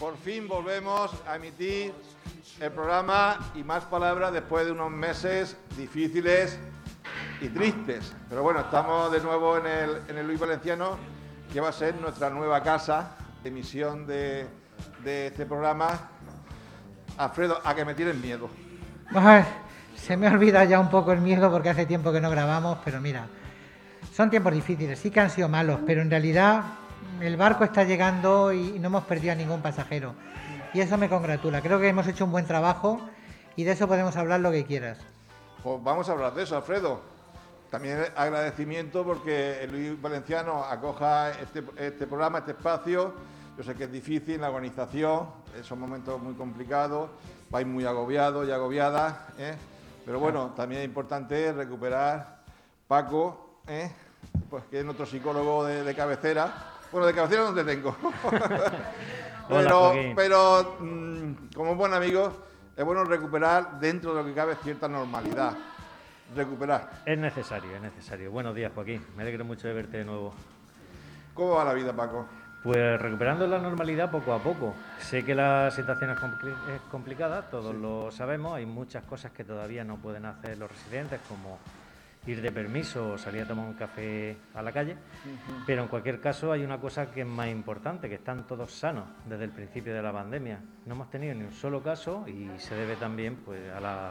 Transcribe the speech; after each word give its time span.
por 0.00 0.16
fin 0.16 0.48
volvemos 0.48 1.12
a 1.28 1.36
emitir 1.36 1.92
el 2.58 2.72
programa 2.72 3.38
y 3.54 3.62
más 3.62 3.84
palabras 3.84 4.32
después 4.32 4.64
de 4.64 4.72
unos 4.72 4.90
meses 4.90 5.58
difíciles 5.76 6.58
y 7.42 7.48
tristes. 7.48 8.14
Pero 8.30 8.42
bueno, 8.42 8.60
estamos 8.60 9.12
de 9.12 9.20
nuevo 9.20 9.58
en 9.58 9.66
el, 9.66 10.26
Luis 10.26 10.40
Valenciano, 10.40 10.96
que 11.52 11.60
va 11.60 11.68
a 11.68 11.72
ser 11.72 12.00
nuestra 12.00 12.30
nueva 12.30 12.62
casa 12.62 13.14
de 13.42 13.50
emisión 13.50 14.06
de, 14.06 14.46
este 15.04 15.44
programa. 15.44 15.90
Alfredo, 17.18 17.60
a 17.62 17.74
que 17.74 17.84
me 17.84 17.92
tienen 17.92 18.22
miedo. 18.22 18.48
Se 19.94 20.16
me 20.16 20.28
olvida 20.28 20.64
ya 20.64 20.80
un 20.80 20.88
poco 20.88 21.12
el 21.12 21.20
miedo 21.20 21.50
porque 21.50 21.68
hace 21.68 21.84
tiempo 21.84 22.10
que 22.10 22.22
no 22.22 22.30
grabamos, 22.30 22.78
pero 22.82 23.02
mira, 23.02 23.26
son 24.14 24.30
tiempos 24.30 24.54
difíciles, 24.54 24.98
sí 24.98 25.10
que 25.10 25.20
han 25.20 25.28
sido 25.28 25.50
malos, 25.50 25.80
pero 25.84 26.00
en 26.00 26.08
realidad 26.08 26.62
el 27.20 27.36
barco 27.36 27.64
está 27.64 27.84
llegando 27.84 28.52
y 28.52 28.78
no 28.78 28.86
hemos 28.86 29.04
perdido 29.04 29.32
a 29.32 29.36
ningún 29.36 29.60
pasajero. 29.60 30.14
Y 30.72 30.80
eso 30.80 30.96
me 30.98 31.08
congratula. 31.08 31.60
Creo 31.60 31.80
que 31.80 31.88
hemos 31.88 32.06
hecho 32.06 32.24
un 32.24 32.32
buen 32.32 32.46
trabajo 32.46 33.00
y 33.56 33.64
de 33.64 33.72
eso 33.72 33.88
podemos 33.88 34.16
hablar 34.16 34.40
lo 34.40 34.52
que 34.52 34.64
quieras. 34.64 34.98
Pues 35.62 35.82
vamos 35.82 36.08
a 36.08 36.12
hablar 36.12 36.34
de 36.34 36.44
eso, 36.44 36.56
Alfredo. 36.56 37.00
También 37.70 37.98
agradecimiento 38.16 39.04
porque 39.04 39.68
Luis 39.70 40.00
Valenciano 40.00 40.64
acoja 40.64 41.30
este, 41.30 41.62
este 41.76 42.06
programa, 42.06 42.38
este 42.38 42.52
espacio. 42.52 43.14
Yo 43.56 43.62
sé 43.64 43.74
que 43.74 43.84
es 43.84 43.92
difícil 43.92 44.40
la 44.40 44.48
organización, 44.48 45.26
son 45.62 45.80
momentos 45.80 46.20
muy 46.20 46.34
complicados, 46.34 47.10
vais 47.50 47.66
muy 47.66 47.84
agobiados 47.84 48.48
y 48.48 48.52
agobiadas, 48.52 49.14
¿eh? 49.38 49.54
pero 50.06 50.18
bueno, 50.18 50.52
también 50.56 50.80
es 50.80 50.86
importante 50.86 51.52
recuperar 51.52 52.40
Paco, 52.88 53.60
¿eh? 53.68 53.90
pues 54.48 54.64
que 54.70 54.78
es 54.78 54.84
nuestro 54.84 55.04
psicólogo 55.04 55.64
de, 55.64 55.84
de 55.84 55.94
cabecera. 55.94 56.69
Bueno, 56.92 57.06
de 57.06 57.14
cabecera 57.14 57.44
no 57.44 57.54
te 57.54 57.64
tengo. 57.64 57.96
pero, 59.48 59.92
pero 60.16 60.76
mmm, 60.80 61.32
como 61.54 61.74
buen 61.76 61.94
amigo, 61.94 62.32
es 62.76 62.84
bueno 62.84 63.04
recuperar 63.04 63.78
dentro 63.78 64.14
de 64.14 64.22
lo 64.22 64.28
que 64.28 64.34
cabe 64.34 64.56
cierta 64.56 64.88
normalidad. 64.88 65.56
Recuperar. 66.34 67.02
Es 67.04 67.18
necesario, 67.18 67.74
es 67.74 67.82
necesario. 67.82 68.30
Buenos 68.30 68.54
días, 68.54 68.72
Joaquín. 68.74 69.04
Me 69.16 69.22
alegro 69.22 69.44
mucho 69.44 69.66
de 69.68 69.74
verte 69.74 69.98
de 69.98 70.04
nuevo. 70.04 70.34
¿Cómo 71.34 71.56
va 71.56 71.64
la 71.64 71.72
vida, 71.74 71.92
Paco? 71.92 72.26
Pues 72.62 73.00
recuperando 73.00 73.46
la 73.46 73.58
normalidad 73.58 74.10
poco 74.10 74.32
a 74.32 74.42
poco. 74.42 74.74
Sé 74.98 75.24
que 75.24 75.34
la 75.34 75.70
situación 75.70 76.10
es, 76.10 76.18
compli 76.18 76.50
es 76.50 76.80
complicada, 76.90 77.42
todos 77.50 77.74
sí. 77.74 77.80
lo 77.80 78.10
sabemos. 78.10 78.54
Hay 78.54 78.66
muchas 78.66 79.04
cosas 79.04 79.32
que 79.32 79.44
todavía 79.44 79.82
no 79.82 79.96
pueden 79.96 80.26
hacer 80.26 80.58
los 80.58 80.70
residentes, 80.70 81.20
como 81.26 81.58
ir 82.26 82.42
de 82.42 82.52
permiso 82.52 83.12
o 83.12 83.18
salir 83.18 83.42
a 83.42 83.46
tomar 83.46 83.66
un 83.66 83.74
café 83.74 84.36
a 84.54 84.62
la 84.62 84.72
calle. 84.72 84.92
Uh 84.92 84.96
-huh. 84.96 85.64
Pero 85.66 85.82
en 85.82 85.88
cualquier 85.88 86.20
caso 86.20 86.52
hay 86.52 86.64
una 86.64 86.78
cosa 86.78 87.10
que 87.10 87.22
es 87.22 87.26
más 87.26 87.48
importante, 87.48 88.08
que 88.08 88.16
están 88.16 88.46
todos 88.46 88.72
sanos 88.72 89.04
desde 89.26 89.44
el 89.44 89.50
principio 89.50 89.94
de 89.94 90.02
la 90.02 90.12
pandemia. 90.12 90.60
No 90.86 90.94
hemos 90.94 91.10
tenido 91.10 91.34
ni 91.34 91.44
un 91.44 91.52
solo 91.52 91.82
caso 91.82 92.26
y 92.28 92.50
se 92.58 92.74
debe 92.74 92.96
también 92.96 93.36
pues, 93.36 93.70
a 93.72 93.80
la, 93.80 94.10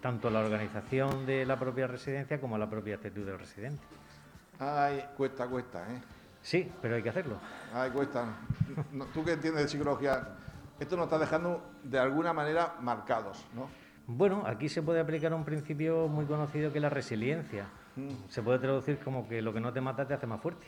tanto 0.00 0.28
a 0.28 0.30
la 0.30 0.40
organización 0.40 1.26
de 1.26 1.44
la 1.44 1.58
propia 1.58 1.86
residencia 1.86 2.40
como 2.40 2.56
a 2.56 2.58
la 2.58 2.68
propia 2.70 2.94
actitud 2.96 3.24
del 3.26 3.38
residente. 3.38 3.82
Ay, 4.58 5.04
cuesta, 5.16 5.46
cuesta, 5.46 5.80
¿eh? 5.92 6.00
Sí, 6.40 6.70
pero 6.80 6.96
hay 6.96 7.02
que 7.02 7.08
hacerlo. 7.10 7.36
Ay, 7.72 7.90
cuesta. 7.90 8.24
No, 8.92 9.04
Tú 9.06 9.24
que 9.24 9.32
entiendes 9.32 9.64
de 9.64 9.68
psicología, 9.68 10.28
esto 10.80 10.96
nos 10.96 11.04
está 11.04 11.18
dejando 11.18 11.62
de 11.84 11.98
alguna 11.98 12.32
manera 12.32 12.74
marcados, 12.80 13.44
¿no? 13.54 13.68
Bueno, 14.06 14.44
aquí 14.46 14.68
se 14.68 14.82
puede 14.82 15.00
aplicar 15.00 15.32
un 15.32 15.44
principio 15.44 16.08
muy 16.08 16.24
conocido 16.26 16.72
que 16.72 16.78
es 16.78 16.82
la 16.82 16.90
resiliencia. 16.90 17.66
Mm. 17.96 18.28
Se 18.28 18.42
puede 18.42 18.58
traducir 18.58 18.98
como 18.98 19.28
que 19.28 19.42
lo 19.42 19.52
que 19.52 19.60
no 19.60 19.72
te 19.72 19.80
mata 19.80 20.06
te 20.06 20.14
hace 20.14 20.26
más 20.26 20.40
fuerte. 20.40 20.66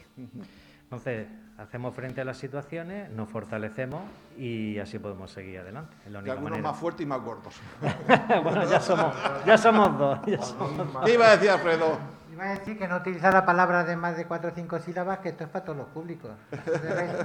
Entonces, 0.85 1.27
hacemos 1.59 1.95
frente 1.95 2.21
a 2.21 2.25
las 2.25 2.37
situaciones, 2.37 3.11
nos 3.11 3.29
fortalecemos 3.29 4.03
y 4.39 4.79
así 4.79 4.99
podemos 4.99 5.31
seguir 5.31 5.59
adelante. 5.59 5.97
Es 6.05 6.13
la 6.13 6.19
única 6.19 6.29
y 6.29 6.37
algunos 6.37 6.51
manera. 6.53 6.71
más 6.71 6.79
fuertes 6.79 7.05
y 7.05 7.07
más 7.07 7.23
gordos. 7.23 7.55
bueno, 8.45 8.65
ya 8.69 8.81
somos, 8.81 9.15
ya 9.47 9.59
somos 9.59 9.99
dos. 9.99 10.19
Ya 10.27 10.43
somos 10.43 11.05
¿Qué 11.05 11.15
iba 11.15 11.27
a 11.27 11.31
decir 11.33 11.51
Alfredo? 11.51 11.99
Iba 12.33 12.45
a 12.45 12.59
decir 12.59 12.79
que 12.79 12.87
no 12.87 12.97
utilizara 12.97 13.47
palabras 13.47 13.87
de 13.87 13.97
más 13.97 14.17
de 14.17 14.27
cuatro 14.27 14.51
o 14.51 14.55
cinco 14.55 14.79
sílabas, 14.79 15.19
que 15.21 15.31
esto 15.31 15.45
es 15.45 15.51
para 15.51 15.65
todos 15.65 15.79
los 15.79 15.89
públicos. 15.89 16.31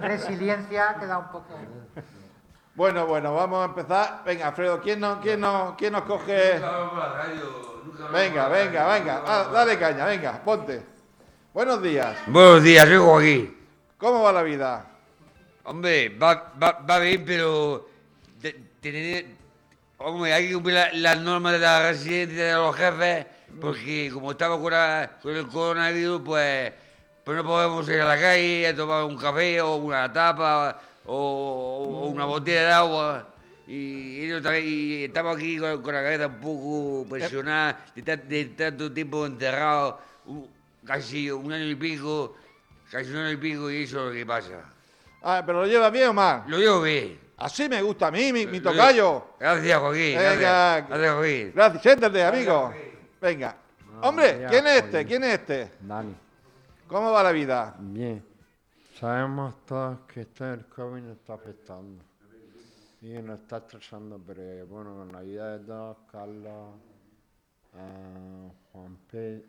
Resiliencia 0.01 0.95
queda 0.99 1.17
un 1.17 1.27
poco... 1.27 1.55
Bueno, 2.79 3.05
bueno, 3.05 3.33
vamos 3.33 3.61
a 3.61 3.65
empezar. 3.65 4.21
Venga, 4.25 4.47
Alfredo, 4.47 4.79
¿quién 4.79 5.01
nos, 5.01 5.19
quién 5.19 5.41
nos, 5.41 5.75
quién 5.75 5.91
nos 5.91 6.03
coge? 6.03 6.61
Venga, 8.13 8.47
venga, 8.47 8.87
venga, 8.87 9.23
ah, 9.27 9.49
dale 9.51 9.77
caña, 9.77 10.05
venga, 10.05 10.41
ponte. 10.45 10.81
Buenos 11.53 11.83
días. 11.83 12.15
Buenos 12.27 12.63
días, 12.63 12.87
soy 12.87 12.95
Joaquín. 12.95 13.57
¿Cómo 13.97 14.23
va 14.23 14.31
la 14.31 14.43
vida? 14.43 14.85
Hombre, 15.65 16.07
va, 16.17 16.53
va, 16.57 16.79
va 16.89 16.99
bien, 16.99 17.25
pero 17.25 17.89
tener, 18.79 19.25
hombre, 19.97 20.31
hay 20.31 20.47
que 20.47 20.53
cumplir 20.53 20.75
las 20.75 20.93
la 20.93 21.15
normas 21.15 21.51
de 21.51 21.59
la 21.59 21.81
residencia 21.81 22.45
de 22.45 22.53
los 22.53 22.73
jefes, 22.77 23.25
porque 23.59 24.09
como 24.13 24.31
estamos 24.31 24.61
con, 24.61 24.71
la, 24.71 25.17
con 25.21 25.35
el 25.35 25.47
coronavirus, 25.49 26.21
pues, 26.23 26.71
pues 27.25 27.35
no 27.35 27.43
podemos 27.43 27.89
ir 27.89 27.99
a 27.99 28.05
la 28.05 28.17
calle 28.17 28.67
a 28.67 28.73
tomar 28.73 29.03
un 29.03 29.17
café 29.17 29.59
o 29.59 29.75
una 29.75 30.13
tapa 30.13 30.79
o, 31.09 32.03
o 32.03 32.07
una 32.07 32.25
botella 32.25 32.61
de 32.61 32.71
agua. 32.71 33.27
Y, 33.67 34.25
y, 34.25 35.03
estamos 35.03 35.35
aquí 35.35 35.57
con, 35.57 35.81
con, 35.81 35.93
la 35.93 36.01
cabeza 36.01 36.27
un 36.27 36.39
poco 36.39 37.05
presionada 37.09 37.85
de, 37.95 38.17
de 38.17 38.45
tanto 38.45 38.91
tiempo 38.91 39.25
encerrado, 39.25 39.99
casi 40.85 41.29
un 41.29 41.51
año 41.51 41.65
y 41.65 41.75
pico, 41.75 42.35
casi 42.89 43.11
un 43.11 43.17
año 43.17 43.31
y 43.33 43.37
pico, 43.37 43.69
y 43.69 43.83
eso 43.83 43.99
es 43.99 44.05
lo 44.07 44.11
que 44.11 44.25
pasa. 44.25 44.73
Ah, 45.21 45.43
¿pero 45.45 45.61
lo 45.61 45.67
llevas 45.67 45.91
bien 45.91 46.09
o 46.09 46.13
mal? 46.13 46.43
Lo 46.47 46.57
llevo 46.57 46.81
bien. 46.81 47.19
Así 47.37 47.69
me 47.69 47.81
gusta 47.81 48.07
a 48.07 48.11
mí, 48.11 48.33
mi, 48.33 48.45
mi 48.45 48.59
tocayo. 48.59 49.35
Gracias, 49.39 49.79
Joaquín. 49.79 50.17
Venga. 50.17 50.81
Gracias, 50.81 51.13
Joaquín. 51.13 51.51
Gracias, 51.55 51.83
siéntate, 51.83 52.23
amigo. 52.23 52.73
Venga. 53.21 53.55
No, 53.93 54.01
Hombre, 54.01 54.45
¿quién 54.49 54.67
es 54.67 54.83
este? 54.83 55.05
¿Quién 55.05 55.23
es 55.23 55.33
este? 55.33 55.71
Dani. 55.81 56.15
¿Cómo 56.87 57.11
va 57.11 57.23
la 57.23 57.31
vida? 57.31 57.75
Bien. 57.79 58.29
Sabemos 58.99 59.65
todos 59.65 59.99
que 60.13 60.21
esto 60.21 60.43
del 60.43 60.65
COVID 60.65 61.01
nos 61.01 61.15
está 61.15 61.35
afectando 61.35 62.03
y 63.01 63.13
nos 63.21 63.39
está 63.39 63.59
estresando, 63.59 64.19
pero 64.27 64.67
bueno, 64.67 64.93
con 64.93 65.13
la 65.13 65.19
ayuda 65.19 65.57
de 65.57 65.65
todos, 65.65 65.97
Carlos, 66.11 66.73
uh, 67.75 68.51
Juan 68.73 68.97
Pedro, 69.09 69.45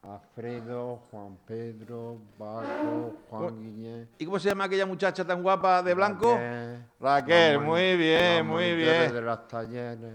Alfredo, 0.00 0.96
Juan 1.10 1.38
Pedro, 1.46 2.16
Paco, 2.38 3.16
Juan 3.28 3.60
Guillén. 3.60 4.08
¿Y 4.16 4.24
cómo 4.24 4.38
se 4.38 4.48
llama 4.48 4.64
aquella 4.64 4.86
muchacha 4.86 5.26
tan 5.26 5.42
guapa 5.42 5.82
de 5.82 5.92
blanco? 5.92 6.38
Raquel, 6.98 7.60
muy 7.60 7.98
bien, 7.98 8.46
muy 8.46 8.76
bien. 8.76 9.12
de 9.12 9.20
los 9.20 9.46
talleres. 9.46 10.14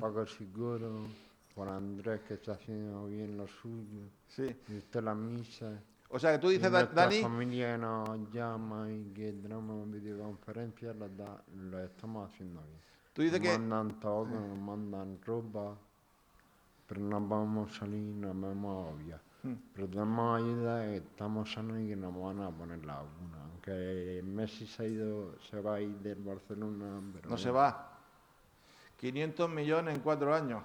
Paco 0.00 0.26
Seguro, 0.26 1.06
Juan 1.54 1.68
Andrés 1.68 2.22
que 2.26 2.34
está 2.34 2.54
haciendo 2.54 3.06
bien 3.06 3.36
lo 3.36 3.46
suyo. 3.46 4.08
Sí. 4.26 4.56
Y 4.70 4.78
usted 4.78 5.04
la 5.04 5.14
misa. 5.14 5.70
O 6.14 6.18
sea, 6.18 6.32
que 6.32 6.38
tú 6.38 6.50
dices, 6.50 6.68
y 6.68 6.94
Dani... 6.94 7.16
La 7.16 7.22
familia 7.22 7.78
nos 7.78 8.30
llama 8.30 8.90
y 8.90 9.12
que 9.14 9.32
tenemos 9.32 9.90
videoconferencias, 9.90 10.94
lo, 10.94 11.08
da, 11.08 11.42
lo 11.56 11.82
estamos 11.82 12.30
haciendo 12.30 12.60
bien. 12.60 12.80
Tú 13.14 13.22
dices 13.22 13.40
nos 13.40 13.50
que... 13.50 13.58
mandan 13.58 13.98
todo, 13.98 14.26
nos 14.26 14.58
mandan 14.58 15.18
ropa, 15.24 15.74
pero 16.86 17.00
no 17.00 17.18
vamos 17.18 17.72
a 17.72 17.80
salir, 17.80 18.14
nos 18.14 18.38
vamos 18.38 18.70
a 18.70 18.94
obviar. 18.94 19.20
Hmm. 19.42 19.54
Pero 19.74 19.88
tenemos 19.88 20.38
ayuda, 20.38 20.86
estamos 20.94 21.50
sanos 21.50 21.80
y 21.80 21.88
que 21.88 21.96
nos 21.96 22.14
van 22.14 22.40
a 22.42 22.50
poner 22.50 22.84
la 22.84 22.96
vacuna. 22.96 23.38
Aunque 23.50 24.20
Messi 24.22 24.66
se 24.66 24.82
ha 24.82 24.86
ido, 24.86 25.38
se 25.50 25.62
va 25.62 25.76
a 25.76 25.80
ir 25.80 25.96
del 26.00 26.22
Barcelona. 26.22 27.00
Pero 27.14 27.22
no 27.22 27.28
bueno. 27.28 27.38
se 27.38 27.50
va. 27.50 27.88
500 28.98 29.48
millones 29.48 29.94
en 29.94 30.02
cuatro 30.02 30.34
años. 30.34 30.62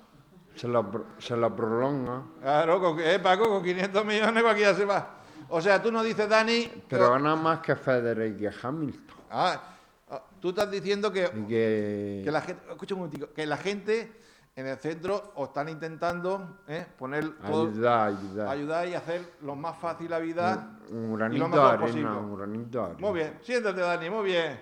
Se 0.56 0.68
la, 0.68 0.86
se 1.20 1.38
la 1.38 1.56
prolonga. 1.56 2.24
Claro, 2.42 2.82
con, 2.82 3.00
eh, 3.00 3.20
Paco, 3.20 3.48
con 3.48 3.64
500 3.64 4.06
millones 4.06 4.44
cualquiera 4.44 4.74
se 4.74 4.84
va. 4.84 5.17
O 5.50 5.62
sea, 5.62 5.82
tú 5.82 5.92
no 5.92 6.04
dices, 6.04 6.28
Dani... 6.28 6.70
Pero 6.90 7.12
gana 7.12 7.36
más 7.36 7.60
que 7.60 7.76
Federer 7.76 8.36
y 8.40 8.48
Hamilton. 8.48 9.18
Ah, 9.30 9.62
tú 10.40 10.50
estás 10.50 10.70
diciendo 10.70 11.12
que, 11.12 11.30
que... 11.48 12.22
que 12.24 12.32
la 12.32 12.42
gente... 12.42 12.64
Escucha 12.70 12.96
un 12.96 13.02
momentico. 13.02 13.34
Que 13.34 13.46
la 13.46 13.58
gente 13.58 14.12
en 14.56 14.68
el 14.68 14.78
centro 14.78 15.34
os 15.36 15.50
están 15.50 15.70
intentando 15.70 16.60
eh, 16.68 16.86
poner... 16.98 17.38
Todo, 17.40 17.68
ayudar, 17.68 18.08
ayudar. 18.10 18.48
Ayudar 18.48 18.88
y 18.88 18.94
hacer 18.96 19.34
lo 19.42 19.56
más 19.56 19.78
fácil 19.78 20.10
la 20.10 20.20
vida 20.20 20.78
un, 20.90 21.14
y 21.32 21.38
lo 21.38 21.48
mejor 21.48 21.62
de 21.62 21.68
arena, 21.68 21.86
posible. 21.86 22.10
un 22.10 22.38
granito 22.38 22.80
de 22.80 22.86
arena. 22.86 23.00
Muy 23.00 23.20
bien. 23.20 23.40
Siéntate, 23.42 23.82
Dani, 23.82 24.10
muy 24.10 24.26
bien. 24.26 24.60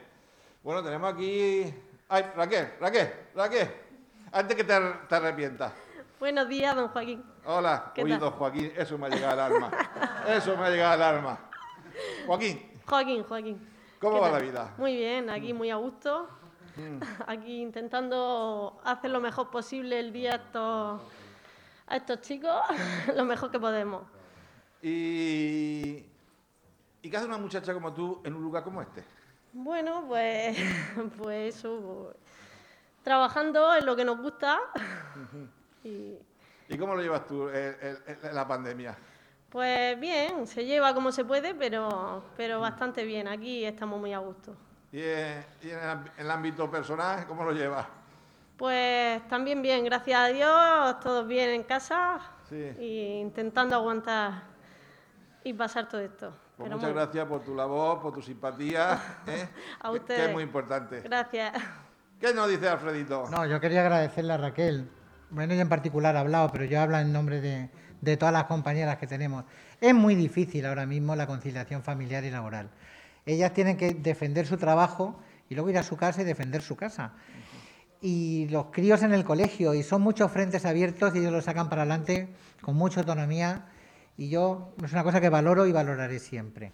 Bueno, 0.64 0.84
tenemos 0.84 1.14
aquí... 1.14 1.74
Ay, 2.08 2.26
Raquel, 2.36 2.74
Raquel, 2.80 3.14
Raquel. 3.36 3.70
Antes 4.32 4.56
que 4.56 4.64
te, 4.64 4.80
te 5.10 5.16
arrepientas. 5.16 5.74
Buenos 6.20 6.48
días, 6.48 6.76
don 6.76 6.90
Joaquín. 6.90 7.24
Hola, 7.48 7.94
don 7.96 8.32
Joaquín, 8.32 8.72
eso 8.76 8.98
me 8.98 9.06
ha 9.06 9.10
llegado 9.10 9.44
al 9.44 9.54
alma. 9.54 9.72
Eso 10.28 10.58
me 10.58 10.66
ha 10.66 10.70
llegado 10.72 10.94
al 10.94 11.16
alma. 11.16 11.40
Joaquín, 12.26 12.72
Joaquín, 12.88 13.24
Joaquín. 13.24 13.70
¿cómo 14.00 14.16
¿Qué 14.16 14.20
va 14.20 14.32
tal? 14.32 14.40
la 14.42 14.52
vida? 14.52 14.74
Muy 14.78 14.96
bien, 14.96 15.30
aquí 15.30 15.54
muy 15.54 15.70
a 15.70 15.76
gusto. 15.76 16.28
Mm. 16.76 17.00
Aquí 17.28 17.62
intentando 17.62 18.82
hacer 18.84 19.12
lo 19.12 19.22
mejor 19.22 19.50
posible 19.50 19.98
el 19.98 20.12
día 20.12 20.34
a 20.34 20.36
estos, 20.36 21.02
a 21.88 21.96
estos 21.96 22.22
chicos, 22.22 22.62
lo 23.16 23.24
mejor 23.24 23.50
que 23.50 23.60
podemos. 23.60 24.04
¿Y, 24.82 26.04
¿Y 27.02 27.10
qué 27.10 27.16
hace 27.16 27.28
una 27.28 27.38
muchacha 27.38 27.74
como 27.74 27.94
tú 27.94 28.22
en 28.26 28.34
un 28.34 28.44
lugar 28.44 28.64
como 28.64 28.82
este? 28.82 29.06
Bueno, 29.54 30.04
pues, 30.08 30.58
pues 31.18 31.56
eso, 31.56 31.80
pues, 31.80 32.18
trabajando 33.04 33.74
en 33.76 33.86
lo 33.86 33.96
que 33.96 34.04
nos 34.04 34.20
gusta. 34.20 34.60
Y 35.84 36.18
¿Y 36.70 36.78
cómo 36.78 36.96
lo 36.96 37.02
llevas 37.02 37.26
tú 37.28 37.48
el- 37.50 37.76
el- 37.82 38.00
el- 38.24 38.36
la 38.36 38.48
pandemia? 38.48 38.96
pues 39.50 39.98
bien, 40.00 40.48
se 40.48 40.66
lleva 40.66 40.94
como 40.94 41.12
se 41.14 41.24
puede, 41.24 41.56
pero, 41.56 42.24
pero 42.36 42.60
bastante 42.60 43.06
bien. 43.06 43.28
Aquí 43.30 43.64
estamos 43.64 44.00
muy 44.00 44.12
a 44.14 44.18
gusto. 44.20 44.54
¿Y, 44.92 45.00
en, 45.02 45.46
y 45.62 45.70
en 45.70 45.78
el, 45.80 45.86
amb- 45.86 46.12
en 46.18 46.26
el 46.26 46.32
ámbito 46.32 46.70
personal, 46.70 47.26
cómo 47.26 47.44
lo 47.46 47.52
llevas? 47.54 47.86
Pues 48.58 49.26
también 49.30 49.62
bien, 49.62 49.86
gracias 49.86 50.20
a 50.20 50.28
Dios, 50.28 51.00
todos 51.00 51.26
bien 51.28 51.52
en 51.52 51.64
casa 51.64 52.20
Sí. 52.50 52.72
y 52.80 53.20
intentando 53.22 53.76
aguantar 53.76 54.44
y 55.44 55.54
pasar 55.54 55.88
todo 55.88 56.02
esto. 56.02 56.34
Pues 56.58 56.70
muchas 56.70 56.90
muy- 56.90 56.94
gracias 56.94 57.26
por 57.26 57.42
tu 57.44 57.56
labor, 57.56 58.02
por 58.02 58.14
tu 58.14 58.22
simpatía, 58.22 59.00
¿eh? 59.28 59.48
A 59.80 59.88
que- 59.88 59.94
que 59.94 60.00
ustedes. 60.00 60.28
es 60.28 60.34
muy 60.34 60.44
importante. 60.44 61.00
Gracias. 61.02 61.54
¿Qué 62.20 62.34
nos 62.34 62.50
dice 62.50 62.68
Alfredito? 62.68 63.26
No, 63.30 63.46
yo 63.46 63.60
quería 63.62 63.82
agradecerle 63.82 64.34
a 64.34 64.38
Raquel. 64.38 64.90
Bueno, 65.36 65.54
ella 65.54 65.64
en 65.64 65.70
particular 65.70 66.16
ha 66.16 66.22
hablado, 66.22 66.50
pero 66.50 66.64
yo 66.64 66.80
hablo 66.80 66.98
en 66.98 67.12
nombre 67.12 67.42
de, 67.42 67.70
de 68.00 68.16
todas 68.16 68.32
las 68.32 68.46
compañeras 68.46 68.98
que 69.00 69.06
tenemos. 69.06 69.44
Es 69.82 69.94
muy 69.94 70.16
difícil 70.16 70.66
ahora 70.66 70.86
mismo 70.86 71.14
la 71.14 71.28
conciliación 71.28 71.84
familiar 71.84 72.24
y 72.24 72.32
laboral. 72.32 72.70
Ellas 73.26 73.52
tienen 73.52 73.76
que 73.76 73.94
defender 73.94 74.48
su 74.48 74.56
trabajo 74.56 75.20
y 75.50 75.56
luego 75.56 75.70
ir 75.70 75.78
a 75.78 75.84
su 75.84 75.98
casa 75.98 76.22
y 76.22 76.24
defender 76.24 76.62
su 76.62 76.78
casa. 76.78 77.16
Y 78.00 78.48
los 78.48 78.68
críos 78.68 79.04
en 79.04 79.14
el 79.14 79.26
colegio, 79.26 79.74
y 79.74 79.84
son 79.84 80.02
muchos 80.02 80.32
frentes 80.32 80.66
abiertos 80.66 81.14
y 81.14 81.20
ellos 81.20 81.34
lo 81.34 81.42
sacan 81.42 81.68
para 81.68 81.82
adelante 81.82 82.30
con 82.62 82.78
mucha 82.78 83.02
autonomía. 83.02 83.66
Y 84.18 84.30
yo 84.30 84.74
es 84.86 84.94
una 84.94 85.04
cosa 85.04 85.20
que 85.20 85.28
valoro 85.28 85.68
y 85.68 85.74
valoraré 85.74 86.20
siempre. 86.20 86.72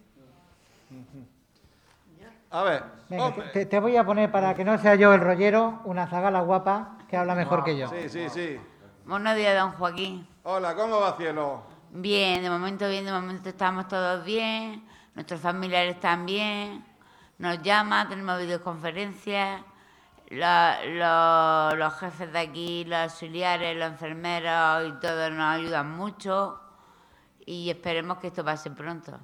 A 2.51 2.63
ver, 2.63 2.83
Venga, 3.09 3.33
te, 3.53 3.65
te 3.65 3.80
voy 3.80 3.95
a 3.95 4.03
poner 4.06 4.30
para 4.31 4.53
que 4.56 4.65
no 4.65 4.77
sea 4.77 4.95
yo 4.95 5.13
el 5.13 5.21
rollero, 5.21 5.80
una 5.86 6.07
zagala 6.07 6.42
guapa 6.42 6.98
que 7.09 7.15
habla 7.15 7.33
mejor 7.33 7.63
que 7.63 7.77
yo. 7.77 7.88
Sí, 7.89 8.09
sí, 8.09 8.27
sí. 8.30 8.59
Buenos 9.06 9.36
días, 9.36 9.57
don 9.57 9.71
Joaquín. 9.71 10.27
Hola, 10.44 10.75
¿cómo 10.75 11.00
va 11.00 11.15
cielo? 11.15 11.63
Bien, 11.92 12.42
de 12.42 12.50
momento 12.50 12.88
bien, 12.89 13.06
de 13.06 13.12
momento 13.12 13.50
estamos 13.50 13.88
todos 13.88 14.24
bien, 14.25 14.86
nuestros 15.15 15.39
familiares 15.39 16.00
también, 16.00 16.86
nos 17.38 17.62
llama, 17.62 18.07
tenemos 18.09 18.38
videoconferencias, 18.39 19.62
la- 20.30 20.80
lo- 20.86 21.75
los 21.77 21.94
jefes 22.00 22.31
de 22.33 22.39
aquí, 22.39 22.83
los 22.86 23.00
auxiliares, 23.00 23.77
los 23.77 23.88
enfermeros 23.92 24.88
y 24.89 24.92
todos 25.00 25.31
nos 25.31 25.56
ayudan 25.56 25.89
mucho 25.92 26.59
y 27.45 27.69
esperemos 27.69 28.18
que 28.19 28.27
esto 28.27 28.44
pase 28.44 28.71
pronto. 28.71 29.18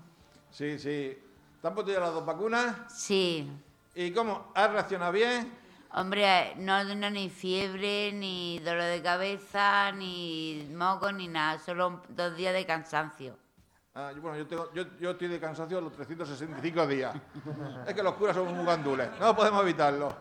Sí, 0.49 0.79
sí. 0.79 1.17
¿Te 1.61 1.67
han 1.67 1.73
puesto 1.73 1.91
ya 1.91 1.99
las 1.99 2.13
dos 2.13 2.25
vacunas? 2.25 2.75
Sí, 2.93 3.51
¿Y 3.95 4.11
cómo? 4.11 4.51
¿Has 4.53 4.71
reaccionado 4.71 5.11
bien? 5.11 5.51
hombre, 5.93 6.53
no 6.57 6.85
tengo 6.85 7.09
ni 7.09 7.29
fiebre, 7.29 8.11
ni 8.13 8.59
dolor 8.59 8.83
de 8.83 9.01
cabeza, 9.01 9.91
ni 9.93 10.69
moco, 10.75 11.11
ni 11.11 11.27
nada, 11.27 11.57
solo 11.57 12.03
dos 12.09 12.35
días 12.35 12.53
de 12.53 12.65
cansancio. 12.67 13.35
Ah, 13.95 14.11
yo- 14.13 14.21
bueno, 14.21 14.37
yo, 14.37 14.45
tengo, 14.45 14.71
yo, 14.73 14.83
yo 14.99 15.11
estoy 15.11 15.27
de 15.29 15.39
cansancio 15.39 15.81
los 15.81 15.93
365 15.93 16.85
días. 16.85 17.15
es 17.87 17.93
que 17.95 18.03
los 18.03 18.13
curas 18.13 18.35
son 18.35 18.55
muy 18.55 18.63
gandules. 18.65 19.09
No 19.19 19.35
podemos 19.35 19.63
evitarlo. 19.63 20.15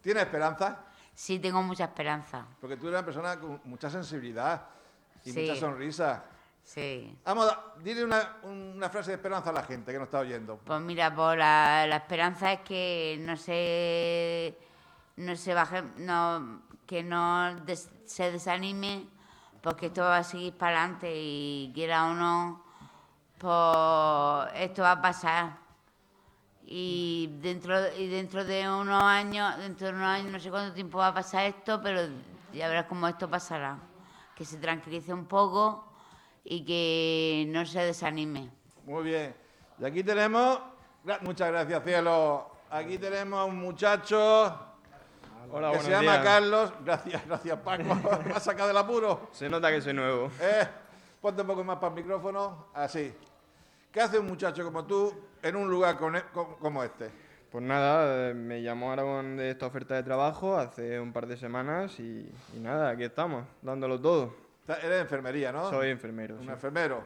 ¿Tienes 0.00 0.22
esperanza? 0.22 0.78
Sí, 1.12 1.40
tengo 1.40 1.60
mucha 1.62 1.84
esperanza. 1.86 2.46
Porque 2.60 2.76
tú 2.76 2.86
eres 2.86 2.98
una 3.00 3.04
persona 3.04 3.40
con 3.40 3.60
mucha 3.64 3.90
sensibilidad 3.90 4.66
y 5.24 5.32
Sí. 5.32 5.40
mucha 5.40 5.56
sonrisa. 5.58 6.22
Sí. 6.66 7.16
Vamos, 7.24 7.46
a, 7.48 7.74
dile 7.80 8.02
una, 8.04 8.38
una 8.42 8.90
frase 8.90 9.12
de 9.12 9.16
esperanza 9.18 9.50
a 9.50 9.52
la 9.52 9.62
gente 9.62 9.92
que 9.92 9.98
nos 9.98 10.06
está 10.06 10.18
oyendo. 10.18 10.58
Pues 10.64 10.80
mira, 10.80 11.14
pues 11.14 11.38
la, 11.38 11.86
la 11.86 11.96
esperanza 11.96 12.52
es 12.54 12.60
que 12.62 13.16
no 13.20 13.36
se, 13.36 14.58
no 15.14 15.36
se 15.36 15.54
baje, 15.54 15.82
no, 15.98 16.62
que 16.84 17.04
no 17.04 17.54
des- 17.64 17.88
se 18.04 18.32
desanime, 18.32 19.06
porque 19.62 19.86
esto 19.86 20.00
va 20.02 20.18
a 20.18 20.24
seguir 20.24 20.54
para 20.54 20.80
adelante 20.82 21.12
y 21.14 21.70
quiera 21.72 22.06
o 22.06 22.14
no, 22.14 22.64
pues 23.38 24.52
esto 24.60 24.82
va 24.82 24.90
a 24.92 25.00
pasar. 25.00 25.58
Y 26.66 27.30
dentro, 27.40 27.76
y 27.96 28.08
dentro 28.08 28.44
de 28.44 28.68
unos 28.68 29.04
años, 29.04 29.56
dentro 29.58 29.86
de 29.86 29.92
unos 29.92 30.08
años, 30.08 30.32
no 30.32 30.40
sé 30.40 30.50
cuánto 30.50 30.74
tiempo 30.74 30.98
va 30.98 31.08
a 31.08 31.14
pasar 31.14 31.44
esto, 31.46 31.80
pero 31.80 32.00
ya 32.52 32.66
verás 32.66 32.86
cómo 32.86 33.06
esto 33.06 33.30
pasará. 33.30 33.78
Que 34.34 34.44
se 34.44 34.56
tranquilice 34.58 35.14
un 35.14 35.26
poco 35.26 35.84
y 36.48 36.64
que 36.64 37.44
no 37.48 37.66
se 37.66 37.80
desanime. 37.80 38.50
Muy 38.84 39.04
bien. 39.04 39.34
Y 39.78 39.84
aquí 39.84 40.02
tenemos... 40.02 40.60
Muchas 41.22 41.48
gracias, 41.50 41.84
cielo. 41.84 42.50
Aquí 42.70 42.98
tenemos 42.98 43.38
a 43.38 43.44
un 43.44 43.56
muchacho 43.58 44.58
Hola, 45.52 45.72
que 45.72 45.80
se 45.80 45.90
llama 45.90 46.12
días. 46.12 46.24
Carlos. 46.24 46.72
Gracias, 46.84 47.26
gracias, 47.26 47.58
Paco. 47.60 47.82
Me 48.24 48.32
ha 48.34 48.40
sacado 48.40 48.68
del 48.68 48.76
apuro. 48.76 49.28
Se 49.32 49.48
nota 49.48 49.70
que 49.70 49.80
soy 49.80 49.92
nuevo. 49.94 50.30
Eh, 50.40 50.66
ponte 51.20 51.42
un 51.42 51.46
poco 51.46 51.62
más 51.62 51.76
para 51.76 51.94
el 51.94 52.02
micrófono. 52.02 52.66
Así. 52.74 53.12
¿Qué 53.92 54.00
hace 54.00 54.18
un 54.18 54.26
muchacho 54.26 54.64
como 54.64 54.84
tú 54.84 55.14
en 55.42 55.54
un 55.56 55.68
lugar 55.70 55.96
con- 55.96 56.20
co- 56.32 56.56
como 56.58 56.82
este? 56.82 57.10
Pues 57.52 57.62
nada, 57.64 58.30
eh, 58.30 58.34
me 58.34 58.60
llamaron 58.60 59.36
de 59.36 59.50
esta 59.50 59.66
oferta 59.66 59.94
de 59.94 60.02
trabajo 60.02 60.56
hace 60.56 60.98
un 60.98 61.12
par 61.12 61.26
de 61.26 61.36
semanas 61.36 61.98
y, 62.00 62.28
y 62.54 62.58
nada, 62.60 62.90
aquí 62.90 63.04
estamos, 63.04 63.44
dándolo 63.62 64.00
todo. 64.00 64.34
Eres 64.68 64.90
de 64.90 65.00
enfermería, 65.00 65.52
¿no? 65.52 65.70
Soy 65.70 65.90
enfermero. 65.90 66.36
Un 66.36 66.44
sí. 66.44 66.50
enfermero. 66.50 67.02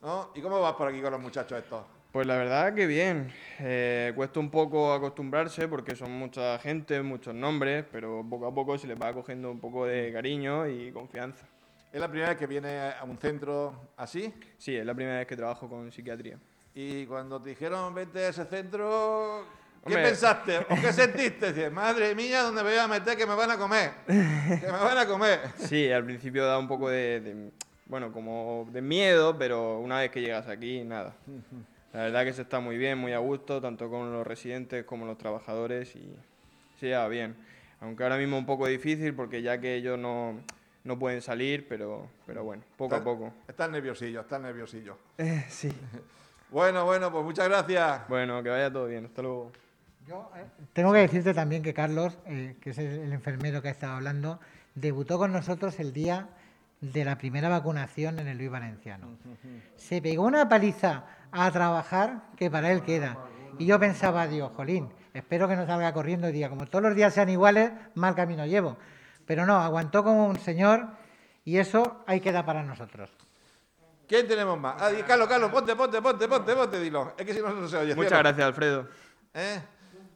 ¿no? 0.00 0.30
¿Y 0.34 0.40
cómo 0.40 0.60
vas 0.60 0.74
por 0.74 0.88
aquí 0.88 1.00
con 1.00 1.12
los 1.12 1.20
muchachos 1.20 1.58
estos? 1.58 1.84
Pues 2.12 2.26
la 2.26 2.36
verdad 2.36 2.74
que 2.74 2.86
bien. 2.86 3.32
Eh, 3.58 4.12
cuesta 4.16 4.40
un 4.40 4.50
poco 4.50 4.92
acostumbrarse 4.92 5.68
porque 5.68 5.94
son 5.94 6.12
mucha 6.12 6.58
gente, 6.58 7.02
muchos 7.02 7.34
nombres, 7.34 7.84
pero 7.92 8.24
poco 8.28 8.46
a 8.46 8.54
poco 8.54 8.78
se 8.78 8.86
les 8.86 9.00
va 9.00 9.12
cogiendo 9.12 9.50
un 9.50 9.60
poco 9.60 9.84
de 9.86 10.12
cariño 10.12 10.66
y 10.66 10.90
confianza. 10.92 11.46
¿Es 11.92 12.00
la 12.00 12.08
primera 12.08 12.30
vez 12.30 12.38
que 12.38 12.46
viene 12.46 12.92
a 12.98 13.04
un 13.04 13.18
centro 13.18 13.90
así? 13.96 14.32
Sí, 14.58 14.76
es 14.76 14.84
la 14.84 14.94
primera 14.94 15.18
vez 15.18 15.26
que 15.26 15.36
trabajo 15.36 15.68
con 15.68 15.90
psiquiatría. 15.90 16.38
Y 16.74 17.06
cuando 17.06 17.40
te 17.40 17.50
dijeron 17.50 17.94
vente 17.94 18.20
a 18.20 18.28
ese 18.28 18.44
centro, 18.44 19.44
¿qué 19.86 19.94
Hombre. 19.94 20.02
pensaste? 20.02 20.58
¿O 20.58 20.74
qué 20.80 20.92
sentiste? 20.92 21.52
Dices, 21.52 21.72
madre 21.72 22.14
mía, 22.14 22.42
¿dónde 22.42 22.62
me 22.62 22.70
voy 22.70 22.78
a 22.78 22.88
meter 22.88 23.16
que 23.16 23.26
me 23.26 23.34
van 23.34 23.50
a 23.50 23.58
comer? 23.58 23.90
Que 24.06 24.12
me 24.66 24.70
van 24.72 24.98
a 24.98 25.06
comer. 25.06 25.40
Sí, 25.58 25.90
al 25.90 26.04
principio 26.04 26.44
da 26.46 26.58
un 26.58 26.68
poco 26.68 26.88
de, 26.90 27.20
de- 27.20 27.50
bueno, 27.86 28.12
como 28.12 28.68
de 28.70 28.82
miedo, 28.82 29.36
pero 29.38 29.78
una 29.78 30.00
vez 30.00 30.10
que 30.10 30.20
llegas 30.20 30.46
aquí, 30.48 30.84
nada. 30.84 31.14
La 31.94 32.02
verdad 32.02 32.24
que 32.24 32.34
se 32.34 32.42
está 32.42 32.60
muy 32.60 32.76
bien, 32.76 32.98
muy 32.98 33.14
a 33.14 33.18
gusto, 33.18 33.60
tanto 33.62 33.88
con 33.88 34.12
los 34.12 34.26
residentes 34.26 34.84
como 34.84 35.06
los 35.06 35.16
trabajadores 35.16 35.96
y 35.96 36.14
se 36.78 36.86
lleva 36.88 37.08
bien. 37.08 37.34
Aunque 37.80 38.02
ahora 38.02 38.18
mismo 38.18 38.36
un 38.36 38.44
poco 38.44 38.66
difícil 38.66 39.14
porque 39.14 39.40
ya 39.40 39.58
que 39.58 39.74
ellos 39.76 39.98
no, 39.98 40.38
no 40.84 40.98
pueden 40.98 41.22
salir, 41.22 41.66
pero, 41.66 42.10
pero 42.26 42.44
bueno, 42.44 42.62
poco 42.76 42.94
a 42.94 42.98
Estás- 42.98 43.04
poco. 43.04 43.32
Estás 43.48 43.70
nerviosillo, 43.70 44.20
estás 44.20 44.40
nerviosillo. 44.42 44.98
Eh, 45.16 45.46
sí. 45.48 45.72
Bueno, 46.50 46.84
bueno, 46.84 47.10
pues 47.10 47.24
muchas 47.24 47.48
gracias. 47.48 48.06
Bueno, 48.08 48.42
que 48.42 48.50
vaya 48.50 48.70
todo 48.70 48.86
bien. 48.86 49.06
Hasta 49.06 49.22
luego. 49.22 49.50
Yo, 50.08 50.30
eh, 50.36 50.46
tengo 50.72 50.90
que 50.94 51.00
decirte 51.00 51.34
también 51.34 51.62
que 51.62 51.74
Carlos, 51.74 52.16
eh, 52.24 52.56
que 52.62 52.70
es 52.70 52.78
el, 52.78 52.86
el 52.86 53.12
enfermero 53.12 53.60
que 53.60 53.68
ha 53.68 53.70
estado 53.70 53.92
hablando, 53.92 54.40
debutó 54.74 55.18
con 55.18 55.32
nosotros 55.32 55.78
el 55.80 55.92
día 55.92 56.28
de 56.80 57.04
la 57.04 57.18
primera 57.18 57.50
vacunación 57.50 58.18
en 58.18 58.26
el 58.26 58.38
Luis 58.38 58.50
Valenciano. 58.50 59.18
Se 59.76 60.00
pegó 60.00 60.24
una 60.24 60.48
paliza 60.48 61.04
a 61.30 61.50
trabajar 61.50 62.22
que 62.36 62.50
para 62.50 62.72
él 62.72 62.82
queda. 62.82 63.18
Y 63.58 63.66
yo 63.66 63.78
pensaba, 63.78 64.26
Dios, 64.26 64.50
jolín, 64.56 64.88
espero 65.12 65.46
que 65.46 65.56
no 65.56 65.66
salga 65.66 65.92
corriendo 65.92 66.30
y 66.30 66.32
diga, 66.32 66.48
como 66.48 66.64
todos 66.64 66.84
los 66.84 66.94
días 66.94 67.12
sean 67.12 67.28
iguales, 67.28 67.70
mal 67.94 68.14
camino 68.14 68.46
llevo. 68.46 68.78
Pero 69.26 69.44
no, 69.44 69.56
aguantó 69.56 70.02
como 70.04 70.26
un 70.26 70.38
señor 70.38 70.86
y 71.44 71.58
eso 71.58 72.02
ahí 72.06 72.20
queda 72.20 72.46
para 72.46 72.62
nosotros. 72.62 73.10
¿Quién 74.06 74.26
tenemos 74.26 74.58
más? 74.58 74.80
Ah, 74.80 74.90
Carlos, 75.06 75.28
Carlos, 75.28 75.50
ponte, 75.50 75.76
ponte, 75.76 76.00
ponte, 76.00 76.26
ponte, 76.26 76.54
ponte, 76.54 76.80
dilo. 76.80 77.12
Es 77.18 77.26
que 77.26 77.34
si 77.34 77.40
no, 77.40 77.50
no 77.50 77.68
se 77.68 77.76
oye. 77.76 77.94
Muchas 77.94 78.18
gracias, 78.20 78.46
Alfredo. 78.46 78.88
¿Eh? 79.34 79.60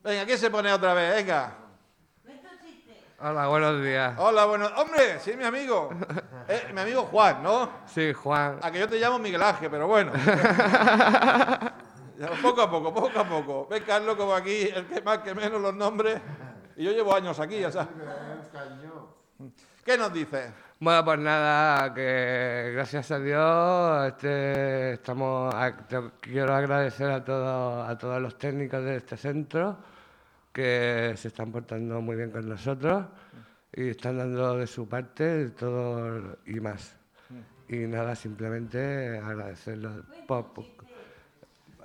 Venga, 0.02 0.24
¿quién 0.26 0.38
se 0.38 0.50
pone 0.50 0.72
otra 0.72 0.94
vez? 0.94 1.14
Venga. 1.16 1.54
Hola, 3.20 3.46
buenos 3.46 3.80
días. 3.82 4.14
Hola, 4.18 4.44
bueno. 4.46 4.66
Hombre, 4.76 5.20
sí, 5.20 5.34
mi 5.36 5.44
amigo. 5.44 5.90
Eh, 6.48 6.70
mi 6.74 6.80
amigo 6.80 7.02
Juan, 7.04 7.40
¿no? 7.40 7.70
Sí, 7.86 8.12
Juan. 8.12 8.58
A 8.62 8.72
que 8.72 8.80
yo 8.80 8.88
te 8.88 8.98
llamo 8.98 9.16
Miguel 9.20 9.40
Ángel, 9.40 9.70
pero 9.70 9.86
bueno. 9.86 10.10
Poco 12.42 12.62
a 12.62 12.68
poco, 12.70 12.92
poco 12.92 13.20
a 13.20 13.24
poco. 13.24 13.68
Ven, 13.70 13.84
Carlos, 13.84 14.16
como 14.16 14.34
aquí, 14.34 14.68
el 14.74 14.86
que 14.86 15.00
más 15.02 15.18
que 15.18 15.36
menos 15.36 15.60
los 15.60 15.72
nombres. 15.72 16.20
Y 16.76 16.82
yo 16.84 16.90
llevo 16.90 17.14
años 17.14 17.38
aquí, 17.38 17.60
ya 17.60 17.70
sabes. 17.70 17.90
¿Qué 19.84 19.96
nos 19.96 20.12
dices? 20.12 20.50
Bueno, 20.80 21.04
pues 21.04 21.20
nada, 21.20 21.94
que 21.94 22.72
gracias 22.74 23.08
a 23.12 23.20
Dios 23.20 24.06
este, 24.08 24.94
estamos, 24.94 25.54
a- 25.54 25.76
te- 25.86 26.10
quiero 26.20 26.54
agradecer 26.54 27.08
a 27.08 27.24
todos, 27.24 27.88
a 27.88 27.96
todos 27.96 28.20
los 28.20 28.36
técnicos 28.36 28.82
de 28.84 28.96
este 28.96 29.16
centro 29.16 29.76
que 30.52 31.14
se 31.16 31.28
están 31.28 31.50
portando 31.50 32.00
muy 32.00 32.16
bien 32.16 32.30
con 32.30 32.48
nosotros 32.48 33.06
y 33.72 33.88
están 33.90 34.18
dando 34.18 34.56
de 34.58 34.66
su 34.66 34.88
parte 34.88 35.48
todo 35.50 36.36
y 36.46 36.60
más. 36.60 36.96
Y 37.68 37.76
nada, 37.86 38.14
simplemente 38.14 39.18
agradecerlo. 39.18 39.90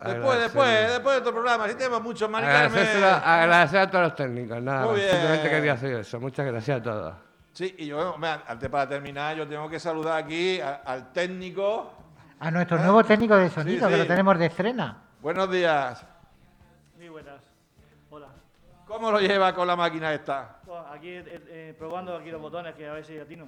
Después, 0.04 0.40
después, 0.40 0.90
después 0.92 1.16
de 1.16 1.22
otro 1.22 1.32
programa. 1.34 1.68
Si 1.70 1.76
tenemos 1.76 2.02
Agradecérselo- 2.22 3.20
Carmen. 3.22 3.30
agradecer 3.30 3.80
a 3.80 3.90
todos 3.90 4.04
los 4.04 4.16
técnicos, 4.16 4.62
nada 4.62 4.82
Muy 4.86 4.90
más. 4.92 4.96
bien. 4.98 5.10
Simplemente 5.12 5.50
quería 5.50 5.74
hacer 5.74 5.94
eso. 5.94 6.20
Muchas 6.20 6.46
gracias 6.46 6.80
a 6.80 6.84
todos. 6.84 7.16
Sí, 7.54 7.74
y 7.80 7.88
yo, 7.88 8.16
antes 8.48 8.70
para 8.70 8.88
terminar, 8.88 9.36
yo 9.38 9.48
tengo 9.48 9.68
que 9.70 9.80
saludar 9.80 10.24
aquí 10.24 10.60
a- 10.62 10.82
al 10.86 11.12
técnico. 11.14 11.92
A 12.40 12.52
nuestro 12.52 12.78
nuevo 12.78 13.04
técnico 13.04 13.36
de 13.38 13.50
sonido, 13.50 13.88
Sí, 13.88 13.94
que 13.94 13.98
lo 14.00 14.06
tenemos 14.06 14.38
de 14.38 14.46
estrena. 14.46 15.02
Buenos 15.22 15.50
días. 15.50 16.06
Muy 16.98 17.10
buenas. 17.10 17.42
¿Cómo 18.88 19.12
lo 19.12 19.20
lleva 19.20 19.54
con 19.54 19.68
la 19.68 19.76
máquina 19.76 20.14
esta? 20.14 20.60
Bueno, 20.66 20.86
aquí 20.94 21.10
eh, 21.10 21.24
eh, 21.50 21.76
probando 21.78 22.16
aquí 22.16 22.32
los 22.32 22.42
botones 22.42 22.74
que 22.76 22.88
a 22.88 22.94
ver 22.94 23.06
si 23.06 23.18
atino. 23.20 23.46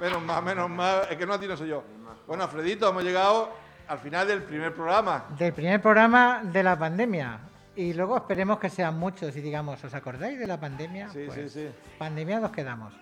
Menos 0.00 0.22
mal, 0.22 0.42
menos 0.42 0.70
mal. 0.70 1.02
Es 1.10 1.16
que 1.16 1.26
no 1.26 1.34
a 1.34 1.40
ti 1.40 1.46
no 1.46 1.56
soy 1.56 1.68
yo. 1.68 1.82
Bueno, 2.26 2.44
Alfredito, 2.44 2.88
hemos 2.88 3.02
llegado 3.02 3.50
al 3.88 3.98
final 3.98 4.26
del 4.28 4.42
primer 4.44 4.72
programa. 4.74 5.24
Del 5.36 5.52
primer 5.52 5.82
programa 5.82 6.40
de 6.44 6.62
la 6.62 6.78
pandemia. 6.78 7.38
Y 7.76 7.92
luego 7.92 8.16
esperemos 8.16 8.60
que 8.60 8.70
sean 8.70 8.96
muchos 8.98 9.34
y 9.36 9.40
digamos, 9.40 9.82
¿os 9.82 9.92
acordáis 9.92 10.38
de 10.38 10.46
la 10.46 10.58
pandemia? 10.60 11.08
Sí, 11.10 11.24
Pues, 11.26 11.52
sí, 11.52 11.66
sí. 11.66 11.74
Pandemia 11.98 12.38
nos 12.38 12.52
quedamos. 12.52 12.94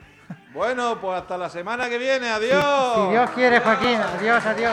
Bueno, 0.54 0.98
pues 1.00 1.20
hasta 1.20 1.36
la 1.36 1.50
semana 1.50 1.90
que 1.90 1.98
viene. 1.98 2.26
Si, 2.26 2.32
Adiós. 2.32 2.94
si 2.96 3.10
Dios 3.10 3.30
quiere, 3.32 3.60
Joaquín. 3.60 4.00
Adiós, 4.00 4.46
adiós. 4.46 4.72